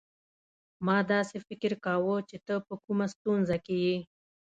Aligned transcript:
ما 0.85 0.97
داسي 1.11 1.37
فکر 1.47 1.71
کاوه 1.85 2.15
چي 2.29 2.37
ته 2.45 2.55
په 2.67 2.73
کومه 2.85 3.05
ستونزه 3.13 3.57
کې 3.65 3.75
يې. 3.85 3.97